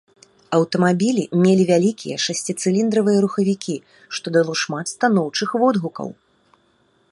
[0.57, 3.77] Аўтамабілі мелі вялікія шасціцыліндравыя рухавікі,
[4.19, 6.07] што дало шмат станоўчых водгукаў.